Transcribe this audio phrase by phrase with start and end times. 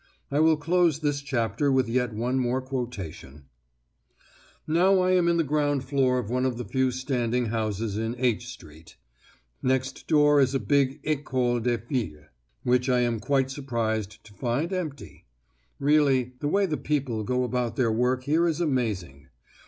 [0.31, 3.43] I will close this chapter with yet one more quotation:
[4.65, 8.15] "Now I am in the ground room of one of the few standing houses in
[8.17, 8.95] H Street.
[9.61, 12.25] Next door is a big 'École des filles,'
[12.63, 15.25] which I am quite surprised to find empty!
[15.77, 19.27] Really the way the people go about their work here is amazing.